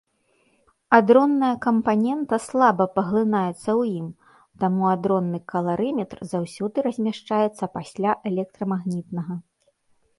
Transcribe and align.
Адронная 0.99 1.49
кампанента 1.65 2.35
слаба 2.45 2.87
паглынаецца 2.95 3.59
ў 3.59 3.81
ім, 3.99 4.07
таму 4.63 4.81
адронны 4.95 5.39
каларыметр 5.53 6.17
заўсёды 6.35 6.77
размяшчаецца 6.89 7.65
пасля 7.81 8.19
электрамагнітнага. 8.33 9.33